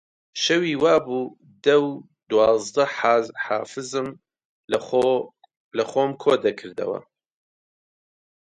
شەوی 0.43 0.73
وا 0.83 0.95
بوو 1.05 1.33
دە 1.65 1.75
و 1.85 1.89
دوازدە 2.29 2.85
حافزم 3.45 4.07
لەخۆم 5.77 6.11
کۆ 6.21 6.33
دەکردەوە 6.45 6.99